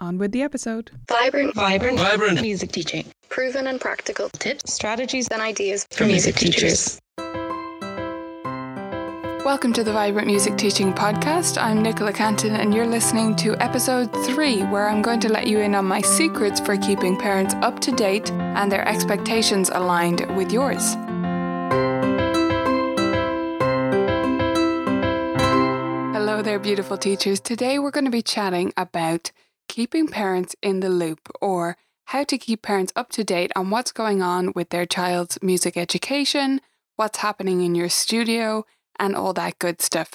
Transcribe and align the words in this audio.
On 0.00 0.16
with 0.16 0.32
the 0.32 0.40
episode. 0.40 0.90
Vibrant, 1.08 1.54
Vibrant, 1.54 1.98
vibrant. 1.98 2.40
music 2.40 2.72
teaching. 2.72 3.04
Proven 3.28 3.66
and 3.66 3.78
practical 3.78 4.30
tips, 4.30 4.72
strategies, 4.72 5.28
and 5.28 5.42
ideas 5.42 5.86
For 5.90 6.06
music 6.06 6.36
teachers. 6.36 6.98
Welcome 9.44 9.74
to 9.74 9.84
the 9.84 9.92
Vibrant 9.92 10.26
Music 10.26 10.56
Teaching 10.56 10.94
Podcast. 10.94 11.60
I'm 11.60 11.82
Nicola 11.82 12.14
Cantan, 12.14 12.58
and 12.58 12.72
you're 12.72 12.86
listening 12.86 13.36
to 13.36 13.54
episode 13.62 14.10
three, 14.24 14.62
where 14.64 14.88
I'm 14.88 15.02
going 15.02 15.20
to 15.20 15.28
let 15.28 15.46
you 15.46 15.58
in 15.58 15.74
on 15.74 15.84
my 15.84 16.00
secrets 16.00 16.60
for 16.60 16.78
keeping 16.78 17.18
parents 17.18 17.52
up 17.56 17.80
to 17.80 17.92
date 17.92 18.30
and 18.30 18.72
their 18.72 18.88
expectations 18.88 19.68
aligned 19.68 20.34
with 20.34 20.50
yours. 20.50 20.94
Hello 26.14 26.40
there, 26.40 26.58
beautiful 26.58 26.96
teachers. 26.96 27.38
Today 27.38 27.78
we're 27.78 27.90
going 27.90 28.06
to 28.06 28.10
be 28.10 28.22
chatting 28.22 28.72
about 28.78 29.30
keeping 29.70 30.08
parents 30.08 30.56
in 30.62 30.80
the 30.80 30.88
loop 30.88 31.30
or 31.40 31.76
how 32.06 32.24
to 32.24 32.36
keep 32.36 32.60
parents 32.60 32.92
up 32.96 33.08
to 33.08 33.22
date 33.22 33.52
on 33.54 33.70
what's 33.70 33.92
going 33.92 34.20
on 34.20 34.52
with 34.52 34.70
their 34.70 34.84
child's 34.84 35.38
music 35.42 35.76
education, 35.76 36.60
what's 36.96 37.18
happening 37.18 37.60
in 37.60 37.76
your 37.76 37.88
studio, 37.88 38.66
and 38.98 39.14
all 39.14 39.32
that 39.32 39.60
good 39.60 39.80
stuff. 39.80 40.14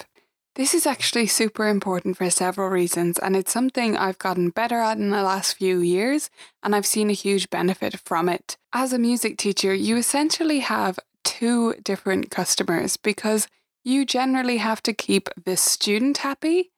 This 0.55 0.73
is 0.73 0.85
actually 0.85 1.27
super 1.27 1.69
important 1.69 2.17
for 2.17 2.29
several 2.29 2.67
reasons, 2.67 3.17
and 3.17 3.33
it's 3.33 3.53
something 3.53 3.95
I've 3.95 4.19
gotten 4.19 4.49
better 4.49 4.79
at 4.79 4.97
in 4.97 5.09
the 5.11 5.23
last 5.23 5.53
few 5.53 5.79
years, 5.79 6.29
and 6.61 6.75
I've 6.75 6.85
seen 6.85 7.09
a 7.09 7.13
huge 7.13 7.49
benefit 7.49 8.01
from 8.03 8.27
it. 8.27 8.57
As 8.73 8.91
a 8.91 8.99
music 8.99 9.37
teacher, 9.37 9.73
you 9.73 9.95
essentially 9.95 10.59
have 10.59 10.99
two 11.23 11.75
different 11.75 12.29
customers 12.29 12.97
because 12.97 13.47
you 13.85 14.05
generally 14.05 14.57
have 14.57 14.83
to 14.83 14.93
keep 14.93 15.29
the 15.45 15.55
student 15.55 16.17
happy 16.17 16.71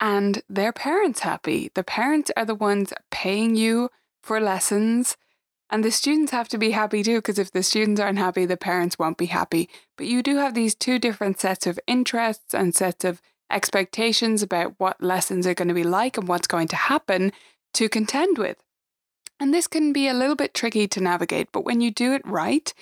and 0.00 0.42
their 0.48 0.72
parents 0.72 1.20
happy. 1.20 1.70
The 1.74 1.84
parents 1.84 2.30
are 2.36 2.44
the 2.44 2.54
ones 2.54 2.92
paying 3.10 3.54
you 3.54 3.90
for 4.22 4.40
lessons, 4.40 5.16
and 5.70 5.84
the 5.84 5.90
students 5.90 6.32
have 6.32 6.48
to 6.48 6.58
be 6.58 6.72
happy 6.72 7.02
too, 7.02 7.18
because 7.18 7.38
if 7.38 7.50
the 7.50 7.62
students 7.62 8.00
aren't 8.00 8.18
happy, 8.18 8.44
the 8.46 8.56
parents 8.56 8.98
won't 8.98 9.18
be 9.18 9.26
happy. 9.26 9.68
But 9.96 10.06
you 10.06 10.22
do 10.22 10.36
have 10.36 10.54
these 10.54 10.74
two 10.74 10.98
different 10.98 11.40
sets 11.40 11.66
of 11.66 11.80
interests 11.86 12.54
and 12.54 12.74
sets 12.74 13.04
of 13.04 13.20
expectations 13.50 14.42
about 14.42 14.74
what 14.78 15.02
lessons 15.02 15.46
are 15.46 15.54
going 15.54 15.68
to 15.68 15.74
be 15.74 15.84
like 15.84 16.16
and 16.16 16.28
what's 16.28 16.46
going 16.46 16.68
to 16.68 16.76
happen 16.76 17.32
to 17.74 17.88
contend 17.88 18.38
with. 18.38 18.56
And 19.40 19.52
this 19.52 19.66
can 19.66 19.92
be 19.92 20.06
a 20.06 20.14
little 20.14 20.36
bit 20.36 20.54
tricky 20.54 20.86
to 20.88 21.00
navigate, 21.00 21.48
but 21.52 21.64
when 21.64 21.80
you 21.80 21.90
do 21.90 22.12
it 22.12 22.26
right, 22.26 22.72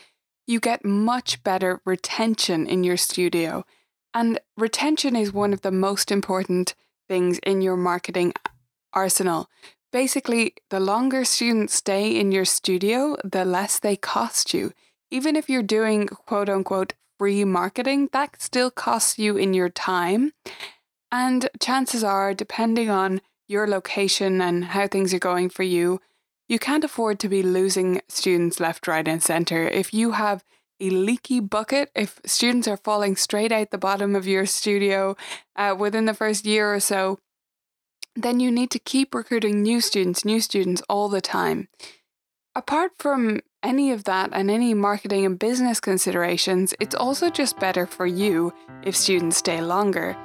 you 0.47 0.60
get 0.60 0.84
much 0.84 1.42
better 1.42 1.81
retention 1.84 2.66
in 2.66 2.84
your 2.84 2.97
studio. 2.97 3.64
And 4.12 4.38
retention 4.56 5.16
is 5.16 5.32
one 5.32 5.53
of 5.53 5.62
the 5.62 5.70
most 5.70 6.10
important 6.10 6.75
things 7.12 7.39
in 7.41 7.61
your 7.61 7.77
marketing 7.77 8.33
arsenal. 8.95 9.50
Basically, 9.93 10.55
the 10.71 10.81
longer 10.81 11.27
students 11.27 11.75
stay 11.75 12.19
in 12.19 12.33
your 12.33 12.47
studio, 12.47 13.17
the 13.23 13.45
less 13.45 13.78
they 13.78 13.97
cost 13.97 14.55
you. 14.55 14.73
Even 15.11 15.37
if 15.37 15.50
you're 15.50 15.62
doing 15.78 16.09
quote 16.09 16.49
unquote 16.49 16.95
free 17.19 17.45
marketing, 17.45 18.09
that 18.15 18.41
still 18.41 18.71
costs 18.71 19.19
you 19.19 19.37
in 19.37 19.53
your 19.53 19.69
time. 19.69 20.33
And 21.11 21.50
chances 21.61 22.03
are, 22.03 22.33
depending 22.33 22.89
on 22.89 23.21
your 23.47 23.67
location 23.69 24.41
and 24.41 24.65
how 24.65 24.87
things 24.87 25.12
are 25.12 25.29
going 25.31 25.50
for 25.50 25.65
you, 25.65 26.00
you 26.49 26.59
can't 26.59 26.89
afford 26.89 27.21
to 27.21 27.29
be 27.29 27.43
losing 27.43 28.00
students 28.09 28.59
left, 28.59 28.89
right, 28.89 29.06
and 29.06 29.23
centre. 29.23 29.69
If 29.69 29.93
you 29.93 30.12
have 30.12 30.43
a 30.82 30.91
leaky 30.91 31.38
bucket, 31.38 31.91
if 31.94 32.20
students 32.26 32.66
are 32.66 32.76
falling 32.76 33.15
straight 33.15 33.53
out 33.53 33.70
the 33.70 33.78
bottom 33.78 34.16
of 34.16 34.26
your 34.26 34.47
studio 34.47 35.16
uh, 35.54 35.75
within 35.78 36.06
the 36.06 36.15
first 36.15 36.44
year 36.44 36.75
or 36.75 36.81
so, 36.81 37.20
then 38.16 38.41
you 38.41 38.50
need 38.50 38.70
to 38.72 38.78
keep 38.81 39.15
recruiting 39.15 39.62
new 39.62 39.81
students, 39.81 40.25
new 40.25 40.41
students 40.41 40.82
all 40.88 41.09
the 41.09 41.20
time. 41.20 41.69
Apart 42.54 42.93
from 42.98 43.41
any 43.62 43.93
of 43.93 44.04
that 44.04 44.31
and 44.32 44.50
any 44.50 44.75
marketing 44.75 45.25
and 45.25 45.38
business 45.38 45.78
considerations, 45.78 46.75
it's 46.81 46.97
also 46.97 47.31
just 47.31 47.60
better 47.60 47.87
for 47.87 48.06
you 48.06 48.53
if 48.82 48.97
students 48.97 49.37
stay 49.37 49.62
longer. 49.62 50.16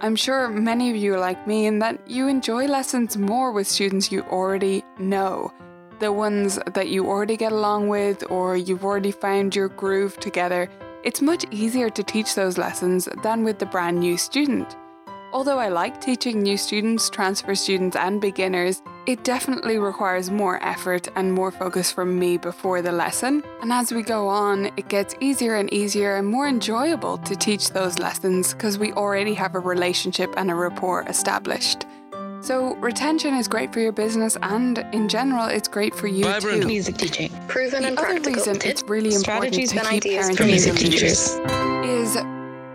I'm 0.00 0.16
sure 0.16 0.48
many 0.48 0.90
of 0.90 0.96
you 0.96 1.14
are 1.14 1.20
like 1.20 1.46
me 1.46 1.66
in 1.66 1.78
that 1.80 2.08
you 2.08 2.26
enjoy 2.26 2.66
lessons 2.66 3.16
more 3.16 3.52
with 3.52 3.68
students 3.68 4.10
you 4.10 4.22
already 4.22 4.82
know. 4.98 5.52
The 5.98 6.12
ones 6.12 6.58
that 6.74 6.88
you 6.88 7.06
already 7.06 7.38
get 7.38 7.52
along 7.52 7.88
with 7.88 8.30
or 8.30 8.54
you've 8.56 8.84
already 8.84 9.12
found 9.12 9.56
your 9.56 9.68
groove 9.68 10.20
together. 10.20 10.68
It's 11.04 11.22
much 11.22 11.46
easier 11.50 11.88
to 11.88 12.02
teach 12.02 12.34
those 12.34 12.58
lessons 12.58 13.08
than 13.22 13.44
with 13.44 13.58
the 13.58 13.66
brand 13.66 14.00
new 14.00 14.18
student. 14.18 14.76
Although 15.32 15.58
I 15.58 15.68
like 15.68 16.00
teaching 16.00 16.42
new 16.42 16.56
students, 16.56 17.08
transfer 17.08 17.54
students, 17.54 17.96
and 17.96 18.20
beginners, 18.20 18.82
it 19.06 19.24
definitely 19.24 19.78
requires 19.78 20.30
more 20.30 20.62
effort 20.62 21.08
and 21.16 21.32
more 21.32 21.50
focus 21.50 21.90
from 21.90 22.18
me 22.18 22.36
before 22.36 22.82
the 22.82 22.92
lesson. 22.92 23.42
And 23.62 23.72
as 23.72 23.90
we 23.90 24.02
go 24.02 24.28
on, 24.28 24.66
it 24.76 24.88
gets 24.88 25.14
easier 25.20 25.56
and 25.56 25.72
easier 25.72 26.16
and 26.16 26.26
more 26.26 26.46
enjoyable 26.46 27.18
to 27.18 27.34
teach 27.36 27.70
those 27.70 27.98
lessons 27.98 28.52
because 28.52 28.78
we 28.78 28.92
already 28.92 29.34
have 29.34 29.54
a 29.54 29.60
relationship 29.60 30.32
and 30.36 30.50
a 30.50 30.54
rapport 30.54 31.02
established. 31.08 31.86
So, 32.46 32.76
retention 32.76 33.34
is 33.34 33.48
great 33.48 33.72
for 33.72 33.80
your 33.80 33.90
business, 33.90 34.36
and 34.40 34.78
in 34.92 35.08
general, 35.08 35.46
it's 35.46 35.66
great 35.66 35.92
for 35.96 36.06
you 36.06 36.22
Vibrant. 36.22 36.62
too. 36.62 36.68
music 36.68 36.96
teaching. 36.96 37.28
Proven 37.48 37.82
The 37.82 37.88
and 37.88 37.98
other 37.98 38.06
practical 38.06 38.34
reason 38.34 38.60
it's 38.64 38.84
really 38.84 39.16
important 39.16 39.52
strategies, 39.52 39.72
to 39.72 39.78
and 39.80 39.88
keep 39.88 39.96
ideas 39.96 40.26
parents 40.26 40.38
for 40.38 40.44
music 40.44 40.74
teachers. 40.76 41.30
is 41.84 42.14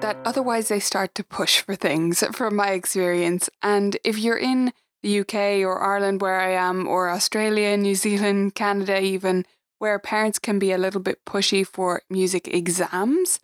that 0.01 0.17
otherwise 0.25 0.67
they 0.67 0.81
start 0.81 1.15
to 1.15 1.23
push 1.23 1.61
for 1.61 1.75
things 1.75 2.21
from 2.33 2.57
my 2.57 2.71
experience. 2.71 3.49
And 3.63 3.95
if 4.03 4.19
you're 4.19 4.35
in 4.37 4.73
the 5.03 5.21
UK 5.21 5.63
or 5.63 5.79
Ireland, 5.81 6.21
where 6.21 6.41
I 6.41 6.51
am, 6.51 6.85
or 6.85 7.09
Australia, 7.09 7.77
New 7.77 7.95
Zealand, 7.95 8.55
Canada, 8.55 8.99
even, 8.99 9.45
where 9.79 9.97
parents 9.99 10.37
can 10.37 10.59
be 10.59 10.73
a 10.73 10.77
little 10.77 10.99
bit 10.99 11.23
pushy 11.23 11.65
for 11.65 12.01
music 12.09 12.45
exams, 12.49 13.39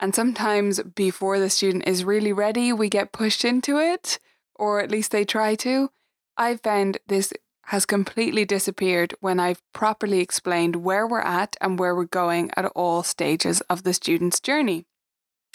and 0.00 0.14
sometimes 0.14 0.80
before 0.80 1.38
the 1.38 1.50
student 1.50 1.86
is 1.86 2.06
really 2.06 2.32
ready, 2.32 2.72
we 2.72 2.88
get 2.88 3.12
pushed 3.12 3.44
into 3.44 3.78
it, 3.78 4.18
or 4.58 4.80
at 4.80 4.90
least 4.90 5.12
they 5.12 5.24
try 5.24 5.54
to. 5.56 5.90
I've 6.36 6.60
found 6.60 6.98
this 7.06 7.32
has 7.66 7.84
completely 7.84 8.44
disappeared 8.44 9.14
when 9.20 9.38
I've 9.38 9.62
properly 9.72 10.20
explained 10.20 10.76
where 10.76 11.06
we're 11.06 11.20
at 11.20 11.56
and 11.60 11.78
where 11.78 11.94
we're 11.94 12.04
going 12.04 12.50
at 12.56 12.64
all 12.74 13.02
stages 13.02 13.60
of 13.62 13.82
the 13.82 13.92
student's 13.92 14.40
journey. 14.40 14.86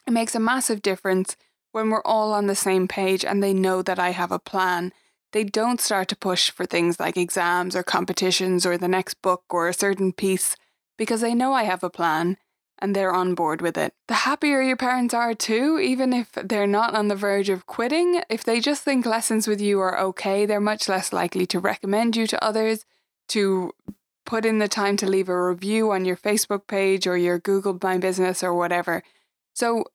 It 0.05 0.11
makes 0.11 0.35
a 0.35 0.39
massive 0.39 0.81
difference 0.81 1.35
when 1.71 1.89
we're 1.89 2.03
all 2.03 2.33
on 2.33 2.45
the 2.45 2.55
same 2.55 2.87
page 2.87 3.25
and 3.25 3.41
they 3.41 3.53
know 3.53 3.81
that 3.81 3.97
I 3.97 4.11
have 4.11 4.31
a 4.31 4.37
plan. 4.39 4.93
They 5.31 5.43
don't 5.43 5.81
start 5.81 6.07
to 6.09 6.15
push 6.15 6.51
for 6.51 6.65
things 6.65 6.99
like 6.99 7.17
exams 7.17 7.75
or 7.75 7.81
competitions 7.81 8.65
or 8.65 8.77
the 8.77 8.87
next 8.87 9.21
book 9.23 9.43
or 9.49 9.67
a 9.67 9.73
certain 9.73 10.13
piece 10.13 10.55
because 10.97 11.21
they 11.21 11.33
know 11.33 11.53
I 11.53 11.63
have 11.63 11.83
a 11.83 11.89
plan 11.89 12.37
and 12.83 12.93
they're 12.93 13.13
on 13.13 13.33
board 13.33 13.61
with 13.61 13.77
it. 13.77 13.93
The 14.09 14.13
happier 14.13 14.61
your 14.61 14.75
parents 14.75 15.13
are 15.13 15.33
too, 15.33 15.79
even 15.79 16.11
if 16.11 16.33
they're 16.33 16.67
not 16.67 16.93
on 16.93 17.07
the 17.07 17.15
verge 17.15 17.47
of 17.47 17.65
quitting, 17.65 18.21
if 18.29 18.43
they 18.43 18.59
just 18.59 18.83
think 18.83 19.05
lessons 19.05 19.47
with 19.47 19.61
you 19.61 19.79
are 19.79 19.97
okay, 19.97 20.45
they're 20.45 20.59
much 20.59 20.89
less 20.89 21.13
likely 21.13 21.45
to 21.47 21.61
recommend 21.61 22.17
you 22.17 22.27
to 22.27 22.43
others, 22.43 22.85
to 23.29 23.71
put 24.25 24.45
in 24.45 24.59
the 24.59 24.67
time 24.67 24.97
to 24.97 25.09
leave 25.09 25.29
a 25.29 25.47
review 25.47 25.91
on 25.91 26.03
your 26.03 26.17
Facebook 26.17 26.67
page 26.67 27.07
or 27.07 27.15
your 27.15 27.39
Google 27.39 27.79
My 27.81 27.97
Business 27.97 28.43
or 28.43 28.53
whatever. 28.53 29.01
So, 29.53 29.85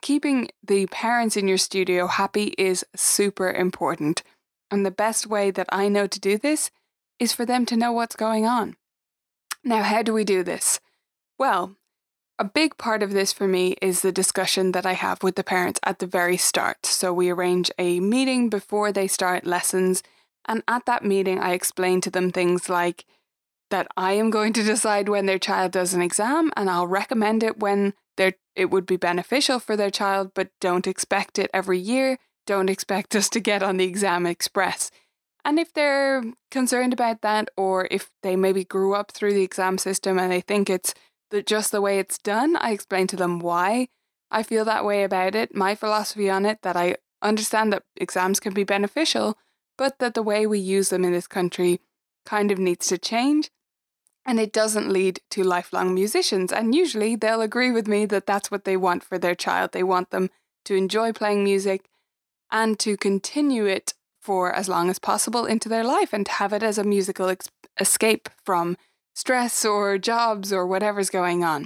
keeping 0.00 0.48
the 0.64 0.86
parents 0.86 1.36
in 1.36 1.48
your 1.48 1.58
studio 1.58 2.06
happy 2.06 2.54
is 2.56 2.84
super 2.94 3.50
important. 3.50 4.22
And 4.70 4.86
the 4.86 4.92
best 4.92 5.26
way 5.26 5.50
that 5.50 5.68
I 5.70 5.88
know 5.88 6.06
to 6.06 6.20
do 6.20 6.38
this 6.38 6.70
is 7.18 7.32
for 7.32 7.44
them 7.44 7.66
to 7.66 7.76
know 7.76 7.90
what's 7.90 8.14
going 8.14 8.46
on. 8.46 8.76
Now, 9.64 9.82
how 9.82 10.02
do 10.02 10.12
we 10.12 10.22
do 10.22 10.44
this? 10.44 10.78
Well, 11.36 11.76
a 12.38 12.44
big 12.44 12.76
part 12.76 13.02
of 13.02 13.12
this 13.12 13.32
for 13.32 13.48
me 13.48 13.76
is 13.80 14.02
the 14.02 14.12
discussion 14.12 14.72
that 14.72 14.84
I 14.86 14.92
have 14.92 15.22
with 15.22 15.36
the 15.36 15.44
parents 15.44 15.80
at 15.84 15.98
the 15.98 16.06
very 16.06 16.36
start. 16.36 16.84
So 16.84 17.12
we 17.12 17.30
arrange 17.30 17.70
a 17.78 18.00
meeting 18.00 18.48
before 18.48 18.92
they 18.92 19.08
start 19.08 19.46
lessons. 19.46 20.02
And 20.46 20.62
at 20.68 20.86
that 20.86 21.04
meeting, 21.04 21.38
I 21.38 21.52
explain 21.52 22.00
to 22.02 22.10
them 22.10 22.30
things 22.30 22.68
like 22.68 23.04
that 23.70 23.88
I 23.96 24.12
am 24.12 24.30
going 24.30 24.52
to 24.52 24.62
decide 24.62 25.08
when 25.08 25.26
their 25.26 25.38
child 25.38 25.72
does 25.72 25.94
an 25.94 26.02
exam 26.02 26.52
and 26.56 26.70
I'll 26.70 26.86
recommend 26.86 27.42
it 27.42 27.58
when 27.58 27.94
it 28.18 28.70
would 28.70 28.86
be 28.86 28.96
beneficial 28.96 29.58
for 29.58 29.76
their 29.76 29.90
child, 29.90 30.32
but 30.34 30.48
don't 30.60 30.86
expect 30.86 31.38
it 31.38 31.50
every 31.52 31.78
year. 31.78 32.18
Don't 32.46 32.70
expect 32.70 33.14
us 33.14 33.28
to 33.30 33.40
get 33.40 33.62
on 33.62 33.76
the 33.76 33.84
exam 33.84 34.24
express. 34.24 34.90
And 35.44 35.58
if 35.58 35.74
they're 35.74 36.24
concerned 36.50 36.94
about 36.94 37.20
that, 37.20 37.50
or 37.56 37.86
if 37.90 38.10
they 38.22 38.34
maybe 38.34 38.64
grew 38.64 38.94
up 38.94 39.12
through 39.12 39.34
the 39.34 39.42
exam 39.42 39.76
system 39.76 40.18
and 40.18 40.32
they 40.32 40.40
think 40.40 40.70
it's 40.70 40.94
the, 41.30 41.42
just 41.42 41.72
the 41.72 41.80
way 41.80 41.98
it's 41.98 42.18
done, 42.18 42.56
I 42.56 42.70
explain 42.72 43.06
to 43.08 43.16
them 43.16 43.38
why 43.38 43.88
I 44.30 44.42
feel 44.42 44.64
that 44.64 44.84
way 44.84 45.04
about 45.04 45.34
it, 45.34 45.54
my 45.54 45.74
philosophy 45.74 46.28
on 46.30 46.46
it, 46.46 46.62
that 46.62 46.76
I 46.76 46.96
understand 47.22 47.72
that 47.72 47.84
exams 47.96 48.40
can 48.40 48.52
be 48.52 48.64
beneficial, 48.64 49.38
but 49.78 49.98
that 49.98 50.14
the 50.14 50.22
way 50.22 50.46
we 50.46 50.58
use 50.58 50.88
them 50.88 51.04
in 51.04 51.12
this 51.12 51.26
country 51.26 51.80
kind 52.24 52.50
of 52.50 52.58
needs 52.58 52.86
to 52.88 52.98
change. 52.98 53.50
And 54.24 54.40
it 54.40 54.52
doesn't 54.52 54.90
lead 54.90 55.20
to 55.30 55.44
lifelong 55.44 55.94
musicians. 55.94 56.52
And 56.52 56.74
usually 56.74 57.14
they'll 57.14 57.40
agree 57.40 57.70
with 57.70 57.86
me 57.86 58.06
that 58.06 58.26
that's 58.26 58.50
what 58.50 58.64
they 58.64 58.76
want 58.76 59.04
for 59.04 59.18
their 59.18 59.36
child. 59.36 59.70
They 59.70 59.84
want 59.84 60.10
them 60.10 60.30
to 60.64 60.74
enjoy 60.74 61.12
playing 61.12 61.44
music 61.44 61.88
and 62.50 62.78
to 62.80 62.96
continue 62.96 63.66
it 63.66 63.94
for 64.20 64.52
as 64.52 64.68
long 64.68 64.90
as 64.90 64.98
possible 64.98 65.46
into 65.46 65.68
their 65.68 65.84
life 65.84 66.12
and 66.12 66.26
have 66.26 66.52
it 66.52 66.62
as 66.62 66.78
a 66.78 66.84
musical 66.84 67.28
ex- 67.28 67.48
escape 67.78 68.28
from 68.44 68.76
stress 69.16 69.64
or 69.64 69.96
jobs 69.96 70.52
or 70.52 70.66
whatever's 70.66 71.08
going 71.08 71.42
on. 71.42 71.64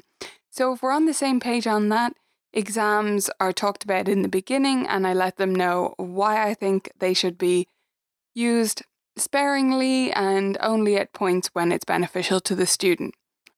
So 0.50 0.72
if 0.72 0.82
we're 0.82 0.92
on 0.92 1.06
the 1.06 1.12
same 1.12 1.40
page 1.40 1.66
on 1.66 1.88
that, 1.88 2.14
exams 2.52 3.28
are 3.40 3.52
talked 3.52 3.82
about 3.82 4.08
in 4.08 4.22
the 4.22 4.28
beginning 4.28 4.86
and 4.86 5.04
I 5.04 5.12
let 5.14 5.36
them 5.36 5.52
know 5.52 5.94
why 5.96 6.48
I 6.48 6.54
think 6.54 6.92
they 7.00 7.12
should 7.12 7.36
be 7.36 7.66
used 8.34 8.82
sparingly 9.16 10.12
and 10.12 10.56
only 10.60 10.96
at 10.96 11.12
points 11.12 11.48
when 11.52 11.72
it's 11.72 11.84
beneficial 11.84 12.38
to 12.40 12.54
the 12.54 12.66
student. 12.66 13.14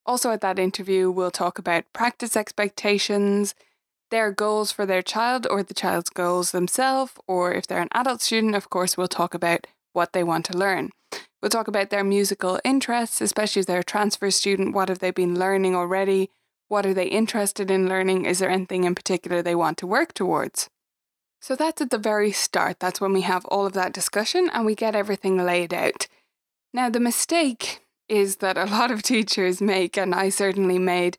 Also, 0.06 0.30
at 0.30 0.40
that 0.40 0.58
interview, 0.58 1.10
we'll 1.10 1.30
talk 1.30 1.58
about 1.58 1.84
practice 1.92 2.34
expectations, 2.34 3.54
their 4.10 4.32
goals 4.32 4.72
for 4.72 4.86
their 4.86 5.02
child 5.02 5.46
or 5.50 5.62
the 5.62 5.74
child's 5.74 6.10
goals 6.10 6.50
themselves, 6.50 7.12
or 7.26 7.52
if 7.52 7.66
they're 7.66 7.82
an 7.82 7.88
adult 7.92 8.22
student, 8.22 8.54
of 8.54 8.70
course, 8.70 8.96
we'll 8.96 9.06
talk 9.06 9.34
about 9.34 9.66
what 9.92 10.14
they 10.14 10.24
want 10.24 10.46
to 10.46 10.56
learn. 10.56 10.90
We'll 11.42 11.50
talk 11.50 11.66
about 11.66 11.90
their 11.90 12.04
musical 12.04 12.60
interests, 12.64 13.20
especially 13.20 13.60
if 13.60 13.66
they're 13.66 13.80
a 13.80 13.84
transfer 13.84 14.30
student. 14.30 14.74
What 14.74 14.88
have 14.88 15.00
they 15.00 15.10
been 15.10 15.38
learning 15.38 15.74
already? 15.74 16.30
What 16.68 16.86
are 16.86 16.94
they 16.94 17.06
interested 17.06 17.68
in 17.70 17.88
learning? 17.88 18.24
Is 18.24 18.38
there 18.38 18.48
anything 18.48 18.84
in 18.84 18.94
particular 18.94 19.42
they 19.42 19.56
want 19.56 19.76
to 19.78 19.86
work 19.86 20.14
towards? 20.14 20.70
So 21.40 21.56
that's 21.56 21.82
at 21.82 21.90
the 21.90 21.98
very 21.98 22.30
start. 22.30 22.78
That's 22.78 23.00
when 23.00 23.12
we 23.12 23.22
have 23.22 23.44
all 23.46 23.66
of 23.66 23.72
that 23.72 23.92
discussion 23.92 24.48
and 24.52 24.64
we 24.64 24.76
get 24.76 24.94
everything 24.94 25.36
laid 25.36 25.74
out. 25.74 26.06
Now, 26.72 26.88
the 26.88 27.00
mistake 27.00 27.80
is 28.08 28.36
that 28.36 28.56
a 28.56 28.64
lot 28.64 28.92
of 28.92 29.02
teachers 29.02 29.60
make, 29.60 29.98
and 29.98 30.14
I 30.14 30.28
certainly 30.28 30.78
made, 30.78 31.18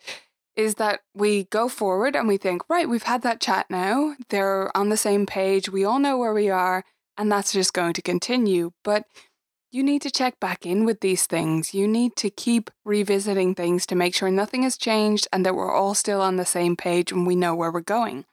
is 0.56 0.76
that 0.76 1.02
we 1.14 1.46
go 1.46 1.68
forward 1.68 2.16
and 2.16 2.28
we 2.28 2.38
think, 2.38 2.62
right, 2.70 2.88
we've 2.88 3.04
had 3.04 3.22
that 3.24 3.42
chat 3.42 3.66
now. 3.70 4.16
They're 4.30 4.76
on 4.78 4.90
the 4.90 4.98
same 4.98 5.26
page. 5.26 5.70
We 5.70 5.84
all 5.84 6.00
know 6.00 6.18
where 6.18 6.34
we 6.34 6.50
are, 6.50 6.86
and 7.18 7.32
that's 7.32 7.52
just 7.52 7.74
going 7.74 7.94
to 7.94 8.02
continue. 8.02 8.72
But 8.84 9.06
you 9.74 9.82
need 9.82 10.04
to 10.04 10.12
check 10.12 10.40
back 10.40 10.68
in 10.68 10.86
with 10.86 11.00
these 11.00 11.26
things. 11.26 11.74
You 11.74 11.88
need 11.88 12.16
to 12.18 12.30
keep 12.30 12.70
revisiting 12.86 13.56
things 13.56 13.88
to 13.88 13.96
make 13.96 14.14
sure 14.14 14.30
nothing 14.30 14.62
has 14.62 14.78
changed 14.78 15.28
and 15.34 15.44
that 15.44 15.56
we're 15.56 15.74
all 15.74 15.96
still 15.96 16.22
on 16.22 16.36
the 16.36 16.46
same 16.46 16.76
page 16.76 17.12
and 17.12 17.26
we 17.26 17.36
know 17.36 17.56
where 17.56 17.72
we're 17.72 17.82
going. 17.82 18.26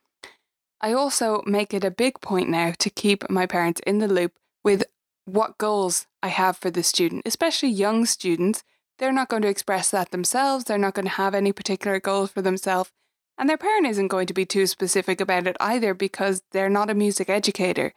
I 0.82 0.92
also 0.92 1.42
make 1.46 1.72
it 1.72 1.82
a 1.82 1.90
big 1.90 2.20
point 2.20 2.50
now 2.50 2.74
to 2.78 2.90
keep 2.90 3.28
my 3.30 3.46
parents 3.46 3.80
in 3.86 4.00
the 4.00 4.08
loop 4.08 4.32
with 4.62 4.84
what 5.24 5.56
goals 5.56 6.06
I 6.22 6.28
have 6.28 6.58
for 6.58 6.70
the 6.70 6.82
student, 6.82 7.22
especially 7.24 7.70
young 7.70 8.04
students. 8.04 8.62
They're 8.98 9.10
not 9.10 9.30
going 9.30 9.42
to 9.42 9.48
express 9.48 9.90
that 9.92 10.10
themselves, 10.10 10.64
they're 10.64 10.76
not 10.76 10.92
going 10.92 11.06
to 11.06 11.12
have 11.12 11.34
any 11.34 11.52
particular 11.52 12.00
goals 12.00 12.30
for 12.30 12.42
themselves, 12.42 12.92
and 13.38 13.48
their 13.48 13.56
parent 13.56 13.86
isn't 13.86 14.08
going 14.08 14.26
to 14.26 14.34
be 14.34 14.44
too 14.44 14.66
specific 14.66 15.22
about 15.22 15.46
it 15.46 15.56
either 15.58 15.94
because 15.94 16.42
they're 16.52 16.68
not 16.68 16.90
a 16.90 16.94
music 16.94 17.30
educator. 17.30 17.94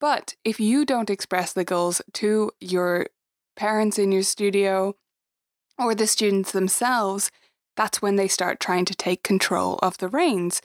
But 0.00 0.34
if 0.44 0.58
you 0.58 0.84
don't 0.84 1.10
express 1.10 1.52
the 1.52 1.64
goals 1.64 2.00
to 2.14 2.50
your 2.60 3.06
parents 3.54 3.98
in 3.98 4.10
your 4.10 4.22
studio 4.22 4.96
or 5.78 5.94
the 5.94 6.06
students 6.06 6.52
themselves, 6.52 7.30
that's 7.76 8.02
when 8.02 8.16
they 8.16 8.28
start 8.28 8.60
trying 8.60 8.86
to 8.86 8.94
take 8.94 9.22
control 9.22 9.78
of 9.82 9.98
the 9.98 10.08
reins. 10.08 10.62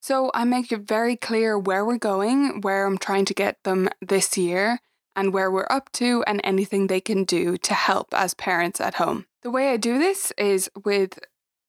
So 0.00 0.30
I 0.32 0.44
make 0.44 0.72
it 0.72 0.88
very 0.88 1.14
clear 1.14 1.58
where 1.58 1.84
we're 1.84 1.98
going, 1.98 2.62
where 2.62 2.86
I'm 2.86 2.98
trying 2.98 3.26
to 3.26 3.34
get 3.34 3.62
them 3.64 3.90
this 4.00 4.38
year, 4.38 4.80
and 5.14 5.34
where 5.34 5.50
we're 5.50 5.66
up 5.68 5.92
to, 5.92 6.24
and 6.26 6.40
anything 6.42 6.86
they 6.86 7.00
can 7.00 7.24
do 7.24 7.58
to 7.58 7.74
help 7.74 8.14
as 8.14 8.32
parents 8.32 8.80
at 8.80 8.94
home. 8.94 9.26
The 9.42 9.50
way 9.50 9.70
I 9.70 9.76
do 9.76 9.98
this 9.98 10.32
is 10.38 10.70
with 10.84 11.18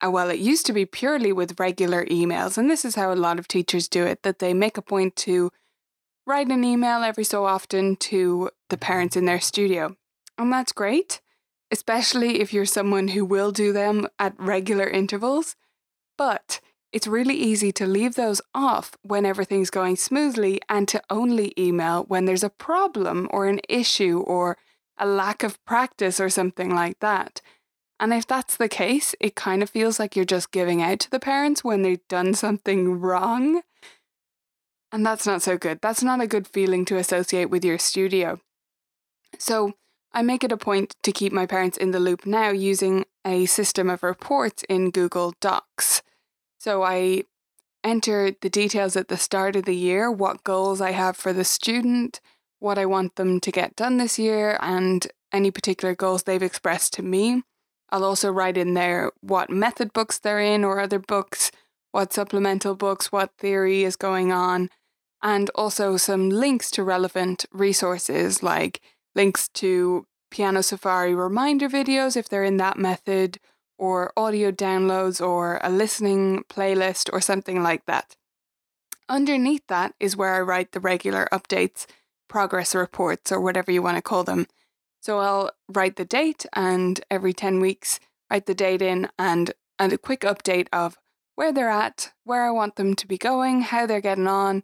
uh, 0.04 0.10
well, 0.10 0.32
it 0.32 0.40
used 0.40 0.66
to 0.66 0.74
be 0.74 0.86
purely 0.86 1.32
with 1.32 1.60
regular 1.60 2.06
emails, 2.06 2.58
and 2.58 2.70
this 2.70 2.84
is 2.84 2.96
how 2.96 3.14
a 3.14 3.16
lot 3.16 3.38
of 3.38 3.48
teachers 3.48 3.88
do 3.88 4.04
it 4.04 4.24
that 4.24 4.40
they 4.40 4.54
make 4.54 4.78
a 4.78 4.82
point 4.82 5.16
to 5.16 5.52
write 6.26 6.48
an 6.48 6.64
email 6.64 7.04
every 7.04 7.24
so 7.24 7.46
often 7.46 7.96
to 7.98 8.50
the 8.70 8.78
parents 8.78 9.16
in 9.16 9.26
their 9.26 9.40
studio. 9.40 9.96
And 10.38 10.52
that's 10.52 10.72
great, 10.72 11.22
especially 11.72 12.40
if 12.40 12.54
you're 12.54 12.66
someone 12.66 13.10
who 13.10 13.26
will 13.26 13.52
do 13.52 13.74
them 13.74 14.08
at 14.20 14.34
regular 14.38 14.88
intervals. 14.88 15.56
But 16.18 16.60
it's 16.92 17.08
really 17.08 17.36
easy 17.36 17.72
to 17.74 17.88
leave 17.88 18.16
those 18.16 18.42
off 18.54 18.98
when 19.02 19.26
everything's 19.26 19.70
going 19.70 19.96
smoothly 19.96 20.62
and 20.68 20.88
to 20.90 21.02
only 21.10 21.54
email 21.58 22.04
when 22.04 22.26
there's 22.26 22.44
a 22.44 22.50
problem 22.50 23.28
or 23.32 23.48
an 23.48 23.62
issue 23.70 24.20
or 24.20 24.58
a 24.98 25.06
lack 25.06 25.44
of 25.44 25.64
practice 25.66 26.20
or 26.20 26.30
something 26.30 26.76
like 26.76 27.00
that. 27.00 27.42
And 28.00 28.14
if 28.14 28.28
that's 28.28 28.58
the 28.58 28.68
case, 28.68 29.16
it 29.20 29.36
kind 29.36 29.64
of 29.64 29.70
feels 29.70 30.00
like 30.00 30.16
you're 30.16 30.26
just 30.26 30.52
giving 30.52 30.82
out 30.82 31.00
to 31.02 31.12
the 31.12 31.20
parents 31.20 31.64
when 31.64 31.84
they've 31.84 32.08
done 32.10 32.34
something 32.34 33.00
wrong. 33.00 33.62
And 34.92 35.06
that's 35.06 35.26
not 35.26 35.42
so 35.42 35.58
good. 35.58 35.80
That's 35.82 36.04
not 36.04 36.22
a 36.22 36.28
good 36.28 36.48
feeling 36.48 36.86
to 36.86 36.98
associate 36.98 37.50
with 37.50 37.64
your 37.64 37.78
studio. 37.78 38.42
So 39.40 39.74
I 40.14 40.22
make 40.22 40.44
it 40.44 40.52
a 40.52 40.58
point 40.58 40.96
to 41.04 41.12
keep 41.12 41.32
my 41.32 41.46
parents 41.46 41.78
in 41.78 41.92
the 41.92 42.00
loop 42.00 42.26
now 42.26 42.50
using 42.50 43.06
a 43.26 43.46
system 43.46 43.90
of 43.90 44.04
reports 44.04 44.64
in 44.68 44.92
Google 44.92 45.34
Docs. 45.40 46.02
So 46.60 46.84
I 46.84 47.24
enter 47.84 48.32
the 48.42 48.50
details 48.50 48.96
at 48.96 49.08
the 49.08 49.18
start 49.18 49.56
of 49.56 49.66
the 49.66 49.76
year, 49.76 50.12
what 50.12 50.44
goals 50.44 50.82
I 50.82 50.92
have 50.92 51.16
for 51.16 51.32
the 51.32 51.46
student, 51.46 52.20
what 52.60 52.78
I 52.78 52.86
want 52.86 53.16
them 53.16 53.40
to 53.40 53.52
get 53.52 53.76
done 53.76 53.98
this 53.98 54.20
year, 54.20 54.58
and 54.62 55.08
any 55.32 55.50
particular 55.50 55.96
goals 55.96 56.24
they've 56.24 56.44
expressed 56.44 56.94
to 56.94 57.02
me. 57.02 57.44
I'll 57.90 58.04
also 58.04 58.32
write 58.32 58.58
in 58.58 58.74
there 58.74 59.12
what 59.22 59.50
method 59.50 59.94
books 59.94 60.20
they're 60.20 60.40
in 60.40 60.64
or 60.64 60.80
other 60.80 61.00
books, 61.00 61.52
what 61.92 62.14
supplemental 62.14 62.76
books, 62.76 63.12
what 63.12 63.32
theory 63.38 63.84
is 63.84 63.96
going 63.96 64.32
on, 64.32 64.70
and 65.24 65.50
also 65.56 65.98
some 65.98 66.30
links 66.30 66.72
to 66.72 66.84
relevant 66.84 67.46
resources 67.52 68.42
like 68.42 68.82
links 69.16 69.48
to 69.50 70.06
Piano 70.32 70.62
Safari 70.62 71.14
reminder 71.14 71.70
videos 71.70 72.16
if 72.16 72.30
they're 72.30 72.44
in 72.44 72.58
that 72.58 72.78
method, 72.78 73.38
or 73.78 74.14
audio 74.16 74.52
downloads, 74.52 75.20
or 75.26 75.60
a 75.62 75.70
listening 75.70 76.44
playlist, 76.50 77.10
or 77.12 77.20
something 77.20 77.62
like 77.62 77.86
that. 77.86 78.16
Underneath 79.10 79.68
that 79.68 79.94
is 80.00 80.16
where 80.16 80.36
I 80.36 80.42
write 80.42 80.72
the 80.72 80.80
regular 80.80 81.28
updates, 81.34 81.86
progress 82.30 82.74
reports, 82.74 83.32
or 83.32 83.42
whatever 83.42 83.72
you 83.72 83.82
want 83.82 83.98
to 83.98 84.02
call 84.02 84.24
them. 84.24 84.48
So 85.02 85.20
I'll 85.20 85.52
write 85.68 85.98
the 85.98 86.06
date 86.06 86.46
and 86.54 87.04
every 87.10 87.34
10 87.34 87.60
weeks, 87.60 88.00
write 88.30 88.46
the 88.46 88.54
date 88.54 88.82
in 88.82 89.10
and, 89.20 89.52
and 89.78 89.92
a 89.92 89.98
quick 89.98 90.22
update 90.22 90.68
of 90.72 90.98
where 91.36 91.52
they're 91.52 91.70
at, 91.70 92.14
where 92.24 92.46
I 92.46 92.52
want 92.52 92.76
them 92.76 92.96
to 92.96 93.08
be 93.08 93.18
going, 93.18 93.64
how 93.64 93.86
they're 93.86 94.00
getting 94.00 94.28
on, 94.28 94.64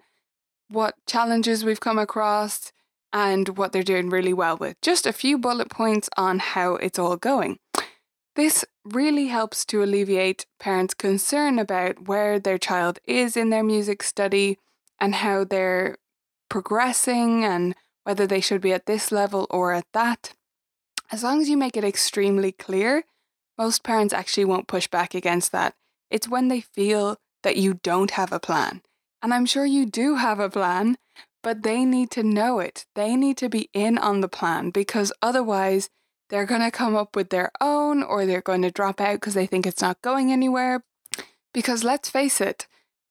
what 0.70 0.96
challenges 1.06 1.64
we've 1.64 1.80
come 1.80 2.00
across, 2.00 2.72
and 3.14 3.58
what 3.58 3.72
they're 3.72 3.84
doing 3.84 4.10
really 4.10 4.34
well 4.34 4.58
with. 4.58 4.80
Just 4.82 5.06
a 5.06 5.14
few 5.14 5.38
bullet 5.38 5.70
points 5.70 6.10
on 6.18 6.40
how 6.40 6.76
it's 6.76 7.00
all 7.00 7.16
going. 7.18 7.60
This 8.36 8.64
really 8.84 9.28
helps 9.28 9.66
to 9.66 9.82
alleviate 9.82 10.46
parents' 10.60 10.94
concern 10.94 11.58
about 11.58 12.08
where 12.08 12.40
their 12.40 12.58
child 12.58 13.00
is 13.06 13.36
in 13.36 13.50
their 13.50 13.64
music 13.64 14.04
study 14.04 14.60
and 15.00 15.16
how 15.16 15.44
they're 15.44 15.98
progressing 16.50 17.44
and 17.44 17.76
whether 18.04 18.28
they 18.28 18.42
should 18.42 18.62
be 18.62 18.74
at 18.74 18.86
this 18.86 19.12
level 19.12 19.48
or 19.50 19.74
at 19.74 19.88
that. 19.94 20.34
As 21.12 21.24
long 21.24 21.42
as 21.42 21.50
you 21.50 21.58
make 21.58 21.76
it 21.76 21.84
extremely 21.84 22.52
clear, 22.52 23.04
most 23.58 23.84
parents 23.84 24.14
actually 24.14 24.46
won't 24.46 24.68
push 24.68 24.88
back 24.88 25.16
against 25.16 25.52
that. 25.52 25.74
It's 26.12 26.30
when 26.30 26.48
they 26.48 26.62
feel 26.62 27.18
that 27.42 27.58
you 27.58 27.80
don't 27.82 28.12
have 28.12 28.32
a 28.32 28.40
plan 28.40 28.82
and 29.22 29.34
I'm 29.34 29.46
sure 29.46 29.66
you 29.66 29.86
do 29.86 30.16
have 30.16 30.40
a 30.40 30.50
plan, 30.50 30.98
but 31.44 31.64
they 31.64 31.86
need 31.86 32.12
to 32.12 32.24
know 32.24 32.60
it. 32.60 32.86
They 32.96 33.16
need 33.16 33.38
to 33.38 33.50
be 33.50 33.70
in 33.74 33.98
on 33.98 34.22
the 34.22 34.28
plan 34.28 34.70
because 34.70 35.12
otherwise 35.22 35.90
they're 36.30 36.46
going 36.46 36.62
to 36.62 36.72
come 36.72 36.96
up 36.96 37.16
with 37.16 37.30
their 37.30 37.52
own 37.62 38.04
or 38.04 38.26
they're 38.26 38.42
going 38.42 38.62
to 38.64 38.72
drop 38.72 39.00
out 39.00 39.16
because 39.16 39.34
they 39.34 39.46
think 39.46 39.66
it's 39.66 39.82
not 39.82 40.02
going 40.02 40.32
anywhere. 40.32 40.84
Because 41.54 41.84
let's 41.84 42.10
face 42.10 42.42
it, 42.42 42.68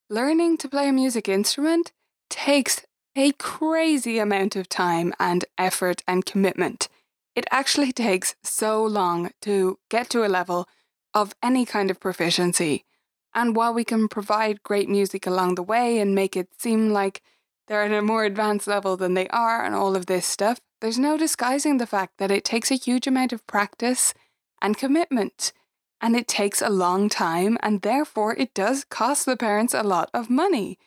learning 0.09 0.57
to 0.59 0.69
play 0.69 0.87
a 0.87 0.93
music 0.93 1.27
instrument 1.27 1.91
takes 2.29 2.85
a 3.15 3.31
crazy 3.33 4.19
amount 4.19 4.55
of 4.55 4.69
time 4.69 5.13
and 5.19 5.45
effort 5.57 6.03
and 6.07 6.25
commitment. 6.25 6.87
It 7.35 7.45
actually 7.51 7.91
takes 7.91 8.35
so 8.43 8.83
long 8.83 9.31
to 9.41 9.79
get 9.89 10.09
to 10.11 10.25
a 10.25 10.29
level 10.29 10.67
of 11.13 11.33
any 11.41 11.65
kind 11.65 11.89
of 11.89 11.99
proficiency. 11.99 12.85
And 13.33 13.55
while 13.55 13.73
we 13.73 13.83
can 13.83 14.07
provide 14.07 14.63
great 14.63 14.89
music 14.89 15.27
along 15.27 15.55
the 15.55 15.63
way 15.63 15.99
and 15.99 16.15
make 16.15 16.35
it 16.35 16.49
seem 16.57 16.89
like 16.89 17.21
they're 17.67 17.83
at 17.83 17.91
a 17.91 18.01
more 18.01 18.23
advanced 18.23 18.67
level 18.67 18.97
than 18.97 19.13
they 19.13 19.27
are 19.29 19.63
and 19.63 19.75
all 19.75 19.95
of 19.95 20.05
this 20.05 20.25
stuff, 20.25 20.59
there's 20.81 20.99
no 20.99 21.17
disguising 21.17 21.77
the 21.77 21.87
fact 21.87 22.17
that 22.17 22.31
it 22.31 22.45
takes 22.45 22.71
a 22.71 22.75
huge 22.75 23.07
amount 23.07 23.33
of 23.33 23.45
practice 23.47 24.13
and 24.61 24.77
commitment. 24.77 25.53
And 25.99 26.15
it 26.15 26.27
takes 26.27 26.61
a 26.61 26.69
long 26.69 27.09
time, 27.09 27.57
and 27.63 27.81
therefore 27.81 28.35
it 28.35 28.53
does 28.53 28.83
cost 28.83 29.25
the 29.25 29.35
parents 29.35 29.73
a 29.73 29.81
lot 29.81 30.11
of 30.13 30.29
money. 30.29 30.77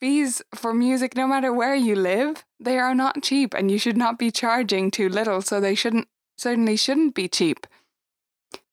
Fees 0.00 0.42
for 0.54 0.74
music, 0.74 1.14
no 1.14 1.28
matter 1.28 1.52
where 1.52 1.74
you 1.74 1.94
live, 1.94 2.44
they 2.58 2.78
are 2.78 2.94
not 2.94 3.22
cheap, 3.22 3.54
and 3.54 3.70
you 3.70 3.78
should 3.78 3.96
not 3.96 4.18
be 4.18 4.30
charging 4.30 4.90
too 4.90 5.08
little, 5.08 5.40
so 5.40 5.60
they 5.60 5.74
shouldn't 5.74 6.08
certainly 6.36 6.76
shouldn't 6.76 7.14
be 7.14 7.28
cheap. 7.28 7.66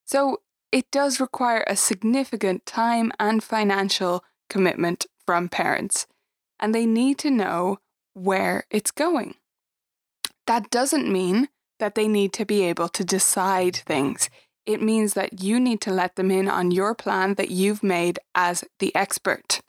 So 0.04 0.40
it 0.72 0.90
does 0.90 1.20
require 1.20 1.64
a 1.66 1.76
significant 1.76 2.66
time 2.66 3.12
and 3.18 3.42
financial 3.42 4.24
commitment 4.50 5.06
from 5.26 5.48
parents, 5.48 6.06
and 6.58 6.74
they 6.74 6.86
need 6.86 7.18
to 7.18 7.30
know 7.30 7.78
where 8.14 8.64
it's 8.70 8.90
going. 8.90 9.34
That 10.46 10.70
doesn't 10.70 11.10
mean 11.10 11.48
that 11.78 11.94
they 11.94 12.08
need 12.08 12.32
to 12.34 12.44
be 12.44 12.64
able 12.64 12.88
to 12.88 13.04
decide 13.04 13.76
things. 13.76 14.28
It 14.66 14.82
means 14.82 15.14
that 15.14 15.42
you 15.42 15.60
need 15.60 15.80
to 15.82 15.92
let 15.92 16.16
them 16.16 16.30
in 16.30 16.48
on 16.48 16.70
your 16.70 16.94
plan 16.94 17.34
that 17.34 17.50
you've 17.50 17.82
made 17.82 18.18
as 18.34 18.64
the 18.80 18.94
expert. 18.94 19.60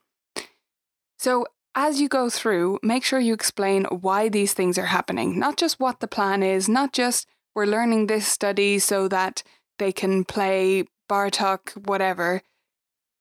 So, 1.17 1.45
as 1.75 2.01
you 2.01 2.09
go 2.09 2.29
through, 2.29 2.79
make 2.81 3.03
sure 3.03 3.19
you 3.19 3.33
explain 3.33 3.85
why 3.85 4.27
these 4.27 4.53
things 4.53 4.77
are 4.77 4.87
happening, 4.87 5.39
not 5.39 5.55
just 5.55 5.79
what 5.79 5.99
the 5.99 6.07
plan 6.07 6.41
is, 6.43 6.67
not 6.67 6.91
just 6.93 7.27
we're 7.53 7.65
learning 7.65 8.07
this 8.07 8.27
study 8.27 8.79
so 8.79 9.07
that 9.07 9.43
they 9.79 9.91
can 9.91 10.23
play 10.23 10.85
Bartok, 11.09 11.87
whatever. 11.87 12.41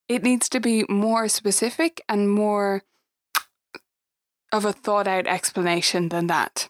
It 0.09 0.23
needs 0.23 0.49
to 0.50 0.61
be 0.61 0.85
more 0.88 1.29
specific 1.29 2.03
and 2.09 2.31
more 2.31 2.83
of 4.53 4.65
a 4.65 4.73
thought 4.73 5.07
out 5.07 5.27
explanation 5.27 6.09
than 6.09 6.27
that. 6.27 6.69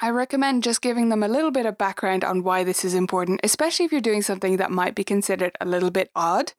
I 0.00 0.10
recommend 0.10 0.62
just 0.62 0.80
giving 0.80 1.08
them 1.08 1.24
a 1.24 1.28
little 1.28 1.50
bit 1.50 1.66
of 1.66 1.76
background 1.76 2.22
on 2.22 2.44
why 2.44 2.62
this 2.62 2.84
is 2.84 2.94
important, 2.94 3.40
especially 3.42 3.84
if 3.84 3.92
you're 3.92 4.00
doing 4.00 4.22
something 4.22 4.56
that 4.58 4.70
might 4.70 4.94
be 4.94 5.02
considered 5.02 5.52
a 5.60 5.66
little 5.66 5.90
bit 5.90 6.10
odd, 6.14 6.52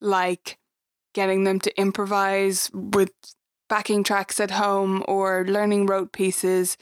like 0.00 0.58
getting 1.12 1.44
them 1.44 1.60
to 1.60 1.78
improvise 1.78 2.70
with 2.72 3.12
backing 3.68 4.02
tracks 4.02 4.40
at 4.40 4.52
home 4.52 5.04
or 5.06 5.44
learning 5.46 5.84
rote 5.84 6.12
pieces 6.12 6.78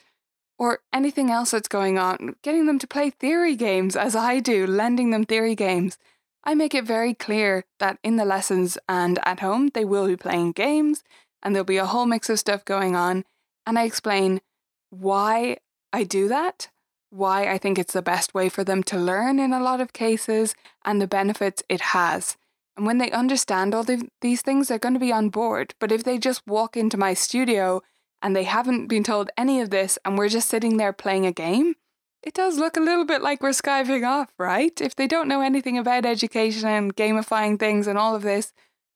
or 0.61 0.81
anything 0.93 1.31
else 1.31 1.53
that's 1.53 1.69
going 1.69 1.99
on, 1.99 2.37
getting 2.43 2.67
them 2.67 2.79
to 2.79 2.87
play 2.87 3.09
theory 3.09 3.57
games 3.57 3.97
as 3.97 4.15
I 4.15 4.41
do, 4.41 4.67
lending 4.67 5.09
them 5.09 5.25
theory 5.25 5.55
games. 5.55 5.97
I 6.45 6.55
make 6.55 6.75
it 6.75 6.85
very 6.85 7.15
clear 7.15 7.65
that 7.79 7.99
in 8.05 8.17
the 8.17 8.27
lessons 8.27 8.77
and 8.87 9.19
at 9.25 9.41
home 9.41 9.71
they 9.73 9.87
will 9.87 10.07
be 10.07 10.17
playing 10.17 10.53
games 10.53 11.03
and 11.43 11.55
there'll 11.55 11.65
be 11.65 11.79
a 11.79 11.87
whole 11.87 12.05
mix 12.05 12.29
of 12.29 12.39
stuff 12.39 12.63
going 12.67 12.95
on. 12.95 13.25
And 13.67 13.79
I 13.79 13.85
explain 13.85 14.43
why 14.91 15.57
I 15.95 16.05
do 16.05 16.29
that, 16.29 16.69
why 17.09 17.51
I 17.51 17.57
think 17.57 17.79
it's 17.79 17.95
the 17.95 18.03
best 18.03 18.35
way 18.35 18.51
for 18.51 18.63
them 18.63 18.83
to 18.85 18.99
learn 18.99 19.39
in 19.39 19.55
a 19.55 19.63
lot 19.63 19.81
of 19.81 19.95
cases, 19.95 20.55
and 20.85 21.01
the 21.01 21.07
benefits 21.07 21.63
it 21.71 21.81
has. 21.81 22.37
And 22.77 22.85
when 22.87 22.99
they 22.99 23.11
understand 23.11 23.75
all 23.75 23.83
the, 23.83 24.09
these 24.21 24.43
things, 24.43 24.69
they're 24.69 24.79
going 24.79 24.95
to 24.95 25.01
be 25.01 25.13
on 25.13 25.31
board. 25.31 25.75
But 25.79 25.91
if 25.91 26.05
they 26.05 26.19
just 26.19 26.47
walk 26.47 26.77
into 26.77 26.99
my 26.99 27.15
studio 27.15 27.83
and 28.23 28.35
they 28.35 28.45
haven't 28.45 28.87
been 28.87 29.05
told 29.05 29.31
any 29.37 29.61
of 29.61 29.71
this 29.71 29.99
and 30.05 30.17
we're 30.17 30.29
just 30.29 30.49
sitting 30.49 30.77
there 30.77 30.93
playing 30.93 31.27
a 31.27 31.33
game, 31.33 31.75
it 32.23 32.35
does 32.35 32.59
look 32.59 32.77
a 32.77 32.81
little 32.81 33.05
bit 33.05 33.23
like 33.23 33.43
we're 33.43 33.51
skiving 33.51 34.07
off, 34.07 34.29
right? 34.39 34.79
If 34.81 34.95
they 34.95 35.07
don't 35.07 35.29
know 35.29 35.41
anything 35.41 35.79
about 35.79 36.05
education 36.05 36.69
and 36.69 36.95
gamifying 36.95 37.59
things 37.59 37.87
and 37.87 37.99
all 37.99 38.15
of 38.15 38.23
this, 38.23 38.53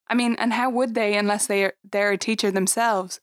I 0.08 0.14
mean, 0.14 0.36
and 0.38 0.52
how 0.52 0.68
would 0.70 0.94
they 0.94 1.16
unless 1.16 1.46
they 1.46 1.64
are, 1.64 1.74
they're 1.90 2.12
a 2.12 2.18
teacher 2.18 2.50
themselves? 2.50 3.20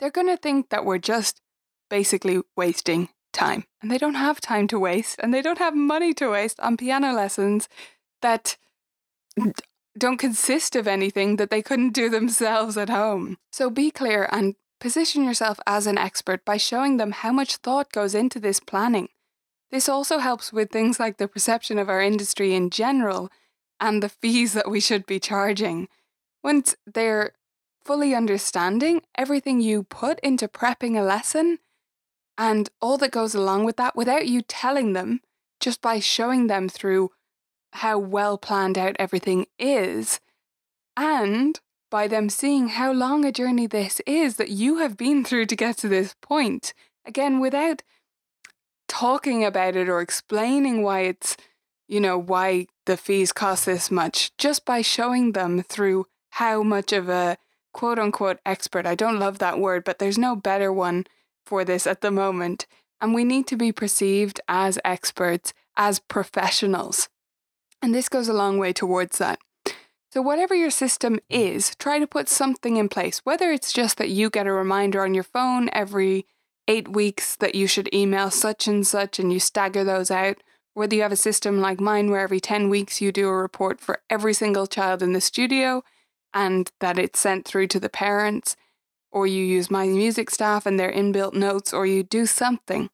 They're 0.00 0.10
going 0.10 0.26
to 0.26 0.36
think 0.36 0.70
that 0.70 0.84
we're 0.84 0.98
just 0.98 1.40
basically 1.88 2.40
wasting 2.56 3.10
time. 3.32 3.64
And 3.80 3.90
they 3.90 3.98
don't 3.98 4.14
have 4.14 4.40
time 4.40 4.66
to 4.68 4.78
waste, 4.78 5.20
and 5.22 5.32
they 5.32 5.42
don't 5.42 5.58
have 5.58 5.76
money 5.76 6.12
to 6.14 6.30
waste 6.30 6.58
on 6.60 6.76
piano 6.76 7.12
lessons 7.12 7.68
that 8.20 8.56
don't 9.98 10.18
consist 10.18 10.74
of 10.74 10.88
anything 10.88 11.36
that 11.36 11.50
they 11.50 11.62
couldn't 11.62 11.94
do 11.94 12.08
themselves 12.08 12.76
at 12.76 12.88
home. 12.88 13.38
So 13.52 13.70
be 13.70 13.90
clear 13.90 14.28
and 14.32 14.56
position 14.82 15.22
yourself 15.22 15.60
as 15.64 15.86
an 15.86 15.96
expert 15.96 16.44
by 16.44 16.56
showing 16.56 16.96
them 16.96 17.12
how 17.12 17.30
much 17.30 17.56
thought 17.56 17.92
goes 17.92 18.16
into 18.16 18.40
this 18.40 18.58
planning. 18.58 19.08
This 19.70 19.88
also 19.88 20.18
helps 20.18 20.52
with 20.52 20.72
things 20.72 20.98
like 20.98 21.18
the 21.18 21.28
perception 21.28 21.78
of 21.78 21.88
our 21.88 22.02
industry 22.02 22.52
in 22.52 22.68
general 22.68 23.30
and 23.80 24.02
the 24.02 24.08
fees 24.08 24.54
that 24.54 24.68
we 24.68 24.80
should 24.80 25.06
be 25.06 25.20
charging. 25.20 25.88
Once 26.42 26.74
they're 26.84 27.32
fully 27.84 28.12
understanding 28.12 29.02
everything 29.16 29.60
you 29.60 29.84
put 29.84 30.18
into 30.20 30.48
prepping 30.48 30.98
a 30.98 31.02
lesson, 31.02 31.58
and 32.36 32.68
all 32.80 32.98
that 32.98 33.12
goes 33.12 33.36
along 33.36 33.64
with 33.64 33.76
that 33.76 33.94
without 33.94 34.26
you 34.26 34.42
telling 34.42 34.94
them, 34.94 35.20
just 35.60 35.80
by 35.80 36.00
showing 36.00 36.48
them 36.48 36.68
through 36.68 37.10
how 37.74 37.98
well 37.98 38.36
planned 38.36 38.76
out 38.76 38.96
everything 38.98 39.46
is, 39.60 40.18
and 40.96 41.60
by 41.92 42.08
them 42.08 42.30
seeing 42.30 42.68
how 42.68 42.90
long 42.90 43.22
a 43.22 43.30
journey 43.30 43.66
this 43.66 44.00
is 44.06 44.36
that 44.36 44.48
you 44.48 44.78
have 44.78 44.96
been 44.96 45.22
through 45.22 45.44
to 45.44 45.54
get 45.54 45.76
to 45.76 45.88
this 45.88 46.16
point. 46.22 46.72
Again, 47.04 47.38
without 47.38 47.82
talking 48.88 49.44
about 49.44 49.76
it 49.76 49.90
or 49.90 50.00
explaining 50.00 50.82
why 50.82 51.00
it's, 51.00 51.36
you 51.86 52.00
know, 52.00 52.16
why 52.16 52.66
the 52.86 52.96
fees 52.96 53.30
cost 53.30 53.66
this 53.66 53.90
much, 53.90 54.34
just 54.38 54.64
by 54.64 54.80
showing 54.80 55.32
them 55.32 55.62
through 55.62 56.06
how 56.30 56.62
much 56.62 56.94
of 56.94 57.10
a 57.10 57.36
quote 57.74 57.98
unquote 57.98 58.38
expert, 58.46 58.86
I 58.86 58.94
don't 58.94 59.18
love 59.18 59.38
that 59.40 59.58
word, 59.58 59.84
but 59.84 59.98
there's 59.98 60.16
no 60.16 60.34
better 60.34 60.72
one 60.72 61.04
for 61.44 61.62
this 61.62 61.86
at 61.86 62.00
the 62.00 62.10
moment, 62.10 62.66
and 63.02 63.12
we 63.12 63.22
need 63.22 63.46
to 63.48 63.56
be 63.56 63.70
perceived 63.70 64.40
as 64.48 64.78
experts, 64.82 65.52
as 65.76 65.98
professionals. 65.98 67.10
And 67.82 67.94
this 67.94 68.08
goes 68.08 68.28
a 68.28 68.32
long 68.32 68.56
way 68.56 68.72
towards 68.72 69.18
that. 69.18 69.38
So, 70.12 70.20
whatever 70.20 70.54
your 70.54 70.70
system 70.70 71.20
is, 71.30 71.74
try 71.76 71.98
to 71.98 72.06
put 72.06 72.28
something 72.28 72.76
in 72.76 72.90
place, 72.90 73.22
whether 73.24 73.50
it's 73.50 73.72
just 73.72 73.96
that 73.96 74.10
you 74.10 74.28
get 74.28 74.46
a 74.46 74.52
reminder 74.52 75.02
on 75.02 75.14
your 75.14 75.24
phone 75.24 75.70
every 75.72 76.26
eight 76.68 76.86
weeks 76.88 77.34
that 77.36 77.54
you 77.54 77.66
should 77.66 77.92
email 77.94 78.30
such 78.30 78.68
and 78.68 78.86
such 78.86 79.18
and 79.18 79.32
you 79.32 79.40
stagger 79.40 79.84
those 79.84 80.10
out, 80.10 80.36
whether 80.74 80.94
you 80.94 81.00
have 81.00 81.12
a 81.12 81.16
system 81.16 81.62
like 81.62 81.80
mine 81.80 82.10
where 82.10 82.20
every 82.20 82.40
10 82.40 82.68
weeks 82.68 83.00
you 83.00 83.10
do 83.10 83.26
a 83.26 83.34
report 83.34 83.80
for 83.80 84.02
every 84.10 84.34
single 84.34 84.66
child 84.66 85.02
in 85.02 85.14
the 85.14 85.20
studio 85.20 85.82
and 86.34 86.70
that 86.80 86.98
it's 86.98 87.18
sent 87.18 87.46
through 87.46 87.68
to 87.68 87.80
the 87.80 87.88
parents, 87.88 88.54
or 89.10 89.26
you 89.26 89.42
use 89.42 89.70
my 89.70 89.86
music 89.86 90.28
staff 90.28 90.66
and 90.66 90.78
their 90.78 90.92
inbuilt 90.92 91.32
notes, 91.32 91.72
or 91.72 91.86
you 91.86 92.02
do 92.02 92.26
something. 92.26 92.90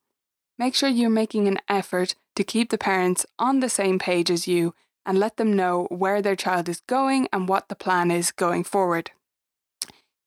Make 0.56 0.76
sure 0.76 0.88
you're 0.88 1.10
making 1.10 1.48
an 1.48 1.58
effort 1.68 2.14
to 2.36 2.44
keep 2.44 2.70
the 2.70 2.78
parents 2.78 3.26
on 3.40 3.58
the 3.58 3.68
same 3.68 3.98
page 3.98 4.30
as 4.30 4.46
you 4.46 4.72
and 5.08 5.18
let 5.18 5.38
them 5.38 5.54
know 5.54 5.86
where 5.90 6.20
their 6.20 6.36
child 6.36 6.68
is 6.68 6.82
going 6.82 7.28
and 7.32 7.48
what 7.48 7.70
the 7.70 7.74
plan 7.74 8.10
is 8.10 8.30
going 8.30 8.62
forward. 8.62 9.10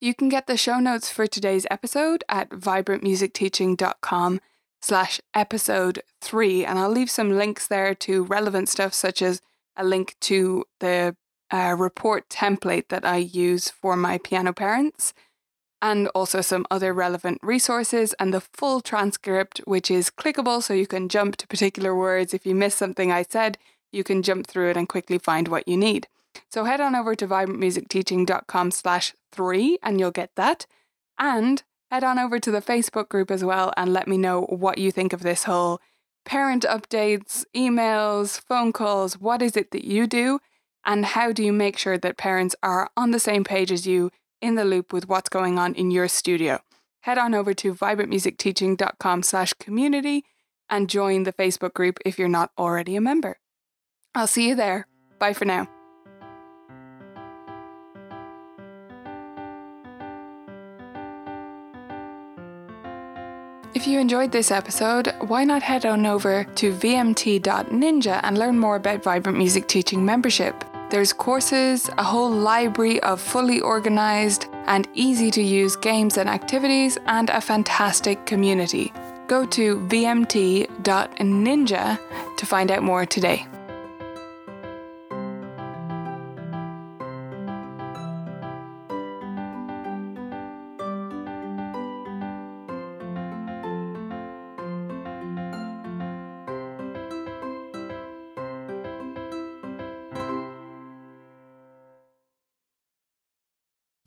You 0.01 0.15
can 0.15 0.27
get 0.27 0.47
the 0.47 0.57
show 0.57 0.79
notes 0.79 1.11
for 1.11 1.27
today's 1.27 1.67
episode 1.69 2.23
at 2.27 2.49
vibrantmusicteaching.com 2.49 4.41
slash 4.81 5.21
episode 5.35 6.01
three, 6.19 6.65
and 6.65 6.79
I'll 6.79 6.89
leave 6.89 7.11
some 7.11 7.37
links 7.37 7.67
there 7.67 7.93
to 7.93 8.23
relevant 8.23 8.69
stuff 8.69 8.95
such 8.95 9.21
as 9.21 9.39
a 9.77 9.83
link 9.83 10.15
to 10.21 10.65
the 10.79 11.15
uh, 11.53 11.75
report 11.77 12.27
template 12.29 12.87
that 12.87 13.05
I 13.05 13.17
use 13.17 13.69
for 13.69 13.95
my 13.95 14.17
piano 14.17 14.51
parents 14.51 15.13
and 15.79 16.07
also 16.09 16.41
some 16.41 16.65
other 16.71 16.91
relevant 16.91 17.37
resources 17.43 18.13
and 18.19 18.33
the 18.33 18.41
full 18.41 18.81
transcript, 18.81 19.59
which 19.65 19.91
is 19.91 20.09
clickable 20.09 20.63
so 20.63 20.73
you 20.73 20.87
can 20.87 21.07
jump 21.07 21.35
to 21.35 21.47
particular 21.47 21.95
words. 21.95 22.33
If 22.33 22.47
you 22.47 22.55
miss 22.55 22.73
something 22.73 23.11
I 23.11 23.21
said, 23.21 23.59
you 23.91 24.03
can 24.03 24.23
jump 24.23 24.47
through 24.47 24.69
it 24.69 24.77
and 24.77 24.89
quickly 24.89 25.17
find 25.17 25.47
what 25.47 25.67
you 25.67 25.77
need. 25.77 26.07
So 26.49 26.65
head 26.65 26.81
on 26.81 26.95
over 26.95 27.15
to 27.15 27.27
vibrantmusicteaching.com 27.27 28.71
slash 28.71 29.13
three 29.31 29.77
and 29.83 29.99
you'll 29.99 30.11
get 30.11 30.31
that. 30.35 30.65
And 31.17 31.63
head 31.89 32.03
on 32.03 32.19
over 32.19 32.39
to 32.39 32.51
the 32.51 32.61
Facebook 32.61 33.09
group 33.09 33.29
as 33.31 33.43
well 33.43 33.73
and 33.75 33.93
let 33.93 34.07
me 34.07 34.17
know 34.17 34.43
what 34.43 34.77
you 34.77 34.91
think 34.91 35.13
of 35.13 35.23
this 35.23 35.43
whole 35.43 35.81
parent 36.25 36.63
updates, 36.63 37.45
emails, 37.55 38.39
phone 38.39 38.71
calls. 38.71 39.19
What 39.19 39.41
is 39.41 39.57
it 39.57 39.71
that 39.71 39.85
you 39.85 40.07
do? 40.07 40.39
And 40.85 41.05
how 41.05 41.31
do 41.31 41.43
you 41.43 41.53
make 41.53 41.77
sure 41.77 41.97
that 41.97 42.17
parents 42.17 42.55
are 42.63 42.89
on 42.95 43.11
the 43.11 43.19
same 43.19 43.43
page 43.43 43.71
as 43.71 43.85
you 43.85 44.11
in 44.41 44.55
the 44.55 44.65
loop 44.65 44.91
with 44.91 45.07
what's 45.07 45.29
going 45.29 45.59
on 45.59 45.75
in 45.75 45.91
your 45.91 46.07
studio. 46.07 46.59
Head 47.01 47.17
on 47.17 47.33
over 47.33 47.53
to 47.53 47.73
vibrantmusicteaching.com 47.73 49.23
slash 49.23 49.53
community 49.53 50.25
and 50.69 50.89
join 50.89 51.23
the 51.23 51.33
Facebook 51.33 51.73
group 51.73 51.99
if 52.05 52.17
you're 52.17 52.27
not 52.27 52.51
already 52.57 52.95
a 52.95 53.01
member. 53.01 53.37
I'll 54.13 54.27
see 54.27 54.47
you 54.49 54.55
there. 54.55 54.87
Bye 55.19 55.33
for 55.33 55.45
now. 55.45 55.67
If 63.73 63.87
you 63.87 63.99
enjoyed 63.99 64.31
this 64.33 64.51
episode, 64.51 65.13
why 65.21 65.45
not 65.45 65.63
head 65.63 65.85
on 65.85 66.05
over 66.05 66.43
to 66.43 66.73
vmt.ninja 66.73 68.19
and 68.21 68.37
learn 68.37 68.59
more 68.59 68.75
about 68.75 69.01
Vibrant 69.01 69.37
Music 69.37 69.67
Teaching 69.67 70.05
membership? 70.05 70.65
There's 70.89 71.13
courses, 71.13 71.89
a 71.97 72.03
whole 72.03 72.29
library 72.29 72.99
of 73.01 73.21
fully 73.21 73.61
organised 73.61 74.49
and 74.67 74.89
easy 74.93 75.31
to 75.31 75.41
use 75.41 75.77
games 75.77 76.17
and 76.17 76.29
activities, 76.29 76.97
and 77.05 77.29
a 77.29 77.39
fantastic 77.39 78.25
community. 78.25 78.91
Go 79.27 79.45
to 79.45 79.79
vmt.ninja 79.87 80.77
to 82.37 82.45
find 82.45 82.71
out 82.71 82.83
more 82.83 83.05
today. 83.05 83.47